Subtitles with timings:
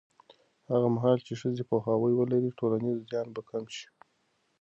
[0.71, 3.87] هغه مهال چې ښځې پوهاوی ولري، ټولنیز زیان به کم شي.